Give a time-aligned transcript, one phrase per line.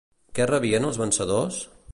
[0.39, 1.61] Què rebien els vencedors?